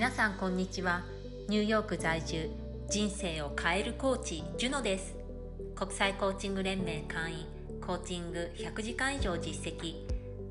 [0.00, 1.02] 皆さんこんにちは。
[1.50, 2.48] ニューヨーク在住
[2.88, 5.14] 人生を変えるコーチジュノです。
[5.76, 7.46] 国際コーチング連盟会員
[7.86, 9.96] コーチング100時間以上実績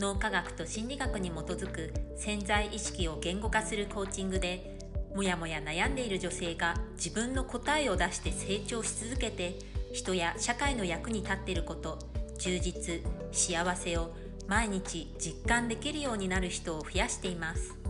[0.00, 4.80] 脳科学と心理学に基づく潜在意識を言語化するコーチングで
[5.14, 9.60] もやもや悩んでいる女性が自分の答えを出して成長し続けて
[9.92, 12.00] 人や社会の役に立っていること
[12.40, 13.00] 充実
[13.30, 14.12] 幸せを
[14.48, 17.85] 毎日実感できるようになる人を増やしています。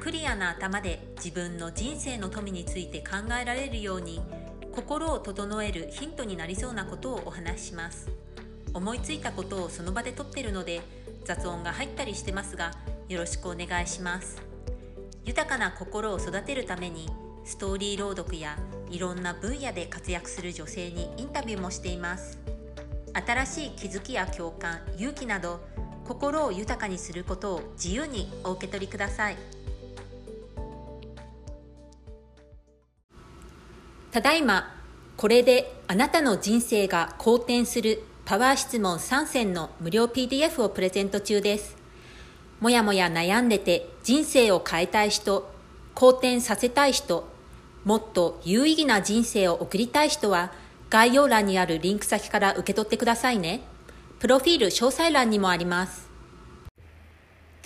[0.00, 4.20] クリアな頭で自分の人生の富について考えられるように
[4.72, 8.08] 心を整えるヒントになりそうなことをお話しします。
[8.72, 10.82] 思いついたことをその場で撮ってるので
[11.24, 12.72] 雑音が入ったりしてますが
[13.08, 14.40] よろしくお願いします。
[15.24, 17.08] 豊かな心を育てるために
[17.44, 18.56] ストーリー朗読や
[18.90, 22.38] いろんな分野で活躍する女性にインタビューもしています。
[23.26, 25.60] 新しい気づきや共感勇気など
[26.06, 29.57] 心を豊かにすることを自由にお受け取りください。
[34.12, 34.74] ただいま
[35.16, 41.76] これであなたの人生が好転するパワー質問3選の無料 PDF をプレゼント中です
[42.60, 45.50] もやもや悩んでて人生を変えたい人
[45.94, 47.28] 好転させたい人
[47.84, 50.52] もっと有意義な人生を送りたい人は
[50.90, 53.60] 概要欄にあるリンク先から受け取ってくださいね。
[54.20, 56.08] プロフィール詳細欄にもあります。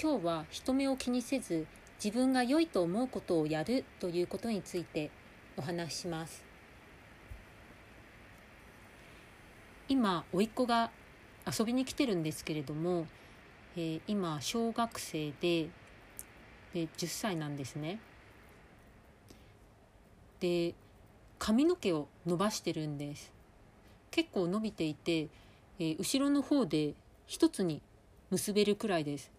[0.01, 1.67] 今日は人目を気にせず
[2.03, 5.11] 自分が良いと思うことをやるということについて
[5.56, 6.45] お話しします。
[9.89, 10.91] 今甥っ子が
[11.47, 13.06] 遊びに来てるんですけれども、
[13.77, 15.69] えー、今小学生で
[16.73, 18.00] で10歳なんですね。
[20.41, 20.75] で
[21.39, 23.33] 髪の毛を伸ばしてるんです
[24.11, 26.95] 結構伸びていて、えー、後ろの方で
[27.27, 27.80] 一つに
[28.30, 29.30] 結べるくらいです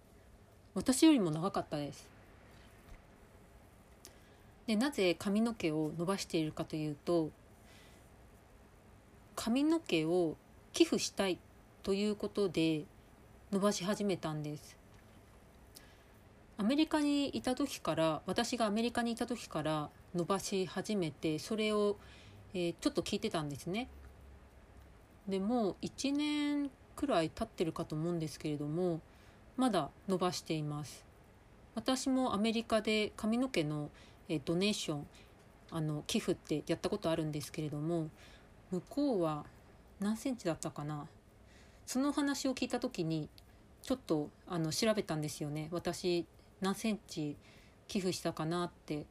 [0.75, 2.12] 私よりも長かったです
[4.67, 7.31] でなぜ髪の毛を伸ばしているかというと
[9.35, 10.35] 髪の毛を
[10.71, 11.39] 寄付したい
[11.81, 12.83] ということで
[13.51, 14.77] 伸ばし始めたんです
[16.57, 21.97] アメリカにいた時から私がアメリカにいた時から伸ばし始めてそれを、
[22.53, 23.89] えー、ちょっと聞いてたんですね。
[25.27, 29.01] でもう1年くらい経ってるかと思うんですけれども
[29.57, 31.05] まだ伸ばしています。
[31.75, 33.89] 私もアメリカで髪の毛の、
[34.29, 35.07] え、ドネーション
[35.71, 38.09] あの寄付ってやったことあるんですけれども
[38.71, 39.45] 向こうは
[39.99, 41.07] 何センチだったかな？
[41.85, 43.29] その話を聞いた時に
[43.81, 45.67] ちょっとあの調べたんですよね。
[45.71, 46.25] 私
[46.61, 47.35] 何センチ
[47.87, 49.05] 寄付したかなって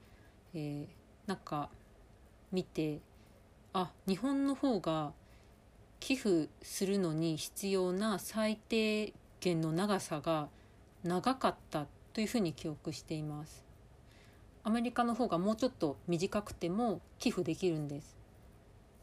[0.54, 0.86] えー、
[1.26, 1.70] なんか
[2.50, 3.00] 見て
[3.72, 5.12] あ日本の方が
[5.98, 10.48] 寄付するのに必要な最低限の長さが
[11.04, 13.64] 長かったというふうに記憶しています。
[14.64, 18.16] アメリカの方がもうちょっと短くても寄付できるんです。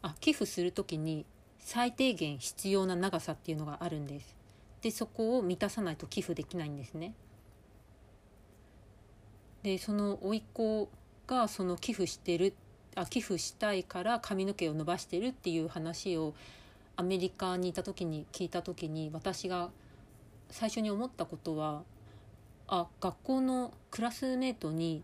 [0.02, 1.26] あ寄付する時に
[1.58, 4.36] 最低限必要な長さっていうのがあるんです。
[4.80, 7.14] でそこを満たさないと寄付できないんですね。
[9.62, 10.88] でその甥っ子
[11.26, 12.54] がその寄付してる
[12.94, 16.34] あ寄付したいから髪の毛を伸ばしてるっていう話を
[16.96, 19.70] アメリカにいた時に聞いた時に私が
[20.50, 21.82] 最初に思ったことは
[22.66, 25.02] あ学校のクラスメートに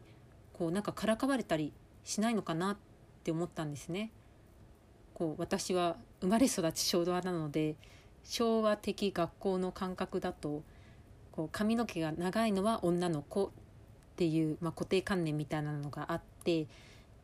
[0.57, 1.73] こうなんかからかわれたり
[2.05, 2.77] しないのかなっ
[3.25, 4.11] て思ったんですね。
[5.13, 7.77] こう私は生まれ育ち昭和なので
[8.25, 10.63] 昭和的学校の感覚だと
[11.33, 13.51] こう髪の毛が長いのは女の子っ
[14.17, 16.67] ていう、まあ、固定観念みたいなのがあって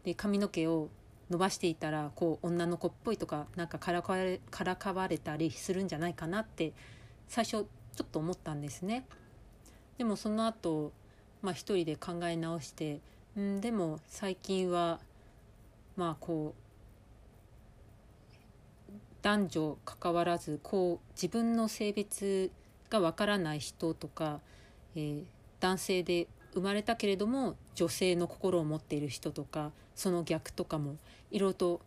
[0.05, 0.89] で髪の毛を
[1.31, 6.73] 伸ばしていたらこう女の子っぽいとかなんかからかわれからかわれたりするんじゃないかなって
[7.29, 9.07] 最初ちょっと思ったんですね。
[9.99, 10.93] でもその後、
[11.43, 13.01] まあ一人で考え直して
[13.41, 15.01] んでも最近は
[15.97, 16.63] まあこう
[19.23, 22.51] 男女関わらずこう自分の性別
[22.91, 24.41] がわからない人とか、
[24.97, 25.23] えー、
[25.61, 30.97] 男性で生まれたけれども女性の心を持っている人とかその逆とかも
[31.31, 31.81] いろいろと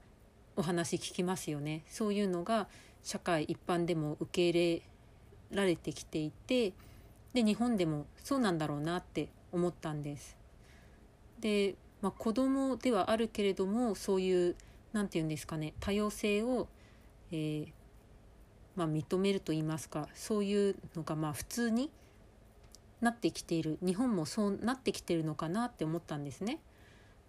[0.56, 2.68] お話聞きますよねそういうのが
[3.04, 4.82] 社会一般でも受け入れ
[5.52, 6.74] られてきていて
[7.34, 10.35] で日本でもそうなんだろうなって思ったんです。
[11.46, 14.56] で、まあ、子供ではあるけれどもそういう
[14.94, 16.68] 何て言うんですかね多様性を、
[17.32, 17.68] えー、
[18.76, 21.92] まあ、認めると言いますかそういうのがまあ普通に
[23.00, 26.58] なってきている日本もそうなってきてるのかなって思ったんですね。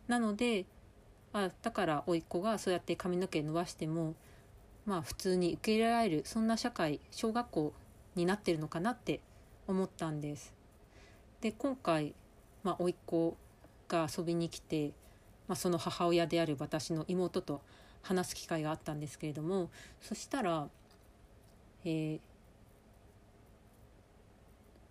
[0.09, 0.65] なので
[1.35, 4.15] あだから甥っ子がそうやって髪の毛伸ばしても
[4.87, 7.73] まあ普通に受け入れられるそんな社会小学校
[8.15, 9.21] になってるのかなって
[9.69, 10.55] 思ったんです。
[11.43, 12.15] で今回、
[12.63, 13.37] まあ、甥っ子
[13.89, 14.93] が遊びに来て、
[15.49, 17.61] まあ、その母親である私の妹と
[18.03, 19.69] 話す機会があったんですけれども
[20.01, 20.69] そしたら、
[21.85, 22.21] えー、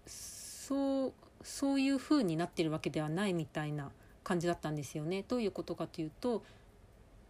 [0.07, 1.13] そう
[1.43, 3.91] そういう風になってるわけではないみたいな
[4.23, 5.23] 感じだったんですよね。
[5.27, 6.43] どういうことかというと、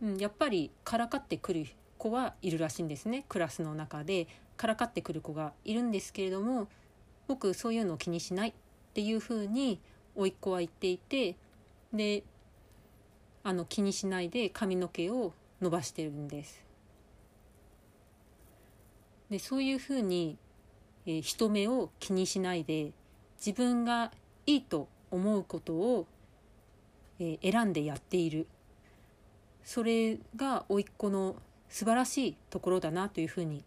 [0.01, 1.67] うん、やっぱりからかってくる
[1.97, 4.27] 子はいるらしいんですねクラスの中で
[4.57, 6.67] からかってくる子がいるんですけれども
[7.27, 8.53] 僕そういうのを気にしないっ
[8.93, 9.79] ていう風に
[10.15, 11.35] 甥っ子は言っていて
[11.95, 12.23] で
[13.43, 16.63] あの気にしないで髪の毛を伸ばしてるんです。
[19.29, 20.37] でそういうふうに、
[21.05, 22.91] えー、人目を気にしないで
[23.37, 24.11] 自分が
[24.45, 26.07] いいと思うことを、
[27.19, 28.47] えー、選んでやっている
[29.63, 31.35] それが甥っ子の
[31.69, 33.63] 素晴らしいところだなというふうに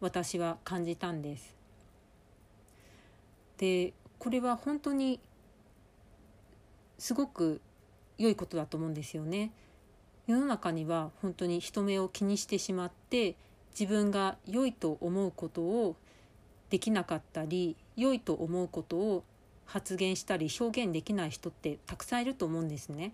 [0.00, 1.56] 私は感じたんです。
[3.56, 5.20] でこれは本当に
[6.98, 7.60] すごく
[8.18, 9.52] 良いことだと思うんですよね。
[10.26, 13.36] 世の中には本当に人目を気にしてしまって
[13.78, 15.96] 自分が良いと思うことを
[16.68, 19.24] できなかったり良いと思うことを
[19.64, 23.12] 発言したり表現できない人ってたくさんいると思うんですね。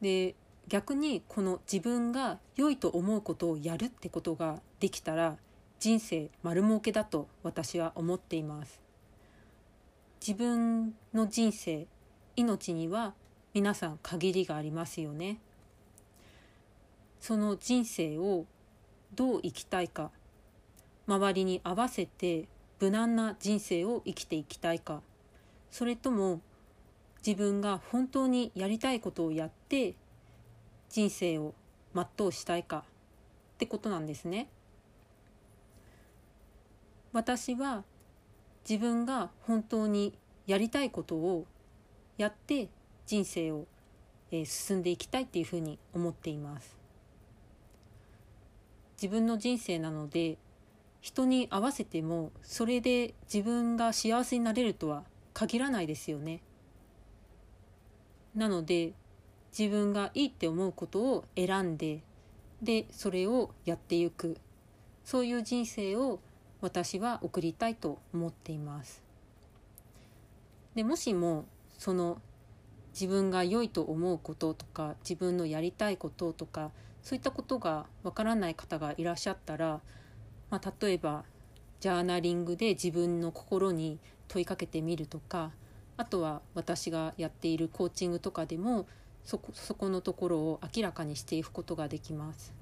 [0.00, 0.34] で
[0.68, 5.36] 逆にこの自分が良いと思うことをやるってことができたら
[5.80, 8.87] 人生丸儲けだと私は思っています。
[10.20, 11.86] 自分の人生
[12.36, 13.14] 命には
[13.54, 15.38] 皆さん限りがありますよね。
[17.20, 18.46] その人生を
[19.14, 20.10] どう生きたいか
[21.06, 22.46] 周りに合わせて
[22.80, 25.02] 無難な人生を生きていきたいか
[25.70, 26.40] それとも
[27.26, 29.94] 自分が本当にやりたいことをやって
[30.88, 31.54] 人生を
[31.94, 32.82] 全うしたいかっ
[33.58, 34.48] てことなんですね。
[37.12, 37.82] 私は
[38.68, 40.12] 自分が本当に
[40.46, 41.46] やりたいことを
[42.18, 42.68] やって
[43.06, 43.66] 人生を、
[44.30, 46.76] えー、進んでいきたいっていうふうに思っています。
[49.00, 50.36] 自分の人生なので
[51.00, 56.40] 人に合わせてもそれで自分が幸せになれるとは限らないですよね。
[58.34, 58.92] なので
[59.56, 62.02] 自分がいいって思うことを選んで
[62.60, 64.36] でそれをやっていく
[65.04, 66.20] そういう人生を
[66.60, 69.02] 私は送りたいと思っています。
[70.74, 71.46] でもしも
[71.78, 72.20] その
[72.92, 76.70] 自分が良いと思うこととか自分のやりたいこととか
[77.02, 79.80] そういったことがわからない方がいらっしゃったら、
[80.50, 81.24] まあ、例えば
[81.80, 85.52] ジャーナリングで自分の心に問いかけてみるとか
[85.96, 88.86] あとは私がやっているコーチングとかでも
[89.24, 92.54] そこそこのところを明らかにしていくことができます。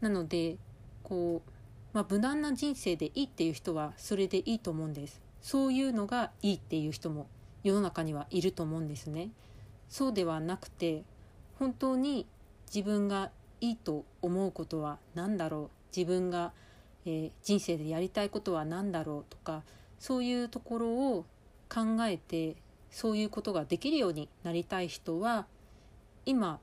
[0.00, 0.56] なので
[1.02, 1.50] こう、
[1.92, 5.20] まあ、無難な人生でいいっていう人はそれでいいと思うんです。
[5.40, 7.26] そういうのがいいっていう人も
[7.64, 9.30] 世の中にはいると思うんですね。
[9.88, 11.04] そうではなくて
[11.58, 12.26] 本当に
[12.72, 16.52] 自分がいいと思うことは何だろう自分が、
[17.04, 19.62] えー、人生でやりたいことは何だろうとか
[19.98, 21.26] そういうところを
[21.68, 22.56] 考えて
[22.90, 25.46] そういうことができるようになりたい人は
[26.24, 26.60] 今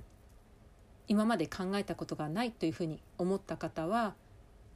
[1.07, 4.15] 今まで考えたことがないというふうに思った方は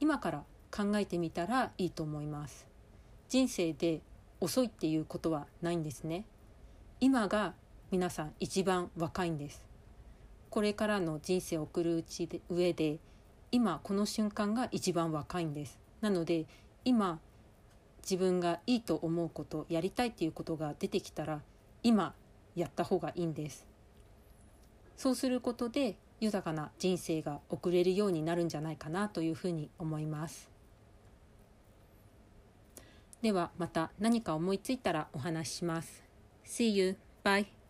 [0.02, 0.42] 今から
[0.76, 2.66] 考えてみたらいいと思います。
[3.28, 4.00] 人生で
[4.40, 6.24] 遅いっていうことはないんですね。
[6.98, 7.54] 今が
[7.92, 9.64] 皆さん一番若いんです。
[10.50, 12.98] これからの人生を送るうちで上で
[13.52, 15.78] 今この瞬間が一番若いんです。
[16.00, 16.46] なので
[16.84, 17.20] 今
[18.02, 21.42] 自分がいいと思うことやりたいっていうことが出てきたら
[21.84, 22.12] 今
[22.56, 23.68] やった方がいいんです。
[24.96, 30.52] そうすることで豊かな人生が送れるようになるんじゃないかなというふうに思います
[33.22, 36.02] ではまた何か思いついたらお話しします。
[36.44, 36.96] See you.
[37.24, 37.61] Bye.